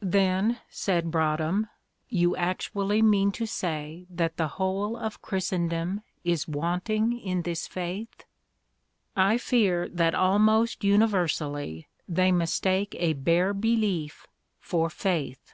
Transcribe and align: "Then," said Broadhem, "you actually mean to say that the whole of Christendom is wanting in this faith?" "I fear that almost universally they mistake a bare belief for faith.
"Then," 0.00 0.60
said 0.70 1.10
Broadhem, 1.10 1.68
"you 2.08 2.34
actually 2.36 3.02
mean 3.02 3.30
to 3.32 3.44
say 3.44 4.06
that 4.08 4.38
the 4.38 4.48
whole 4.56 4.96
of 4.96 5.20
Christendom 5.20 6.00
is 6.24 6.48
wanting 6.48 7.20
in 7.20 7.42
this 7.42 7.68
faith?" 7.68 8.24
"I 9.14 9.36
fear 9.36 9.90
that 9.90 10.14
almost 10.14 10.84
universally 10.84 11.88
they 12.08 12.32
mistake 12.32 12.96
a 12.98 13.12
bare 13.12 13.52
belief 13.52 14.26
for 14.58 14.88
faith. 14.88 15.52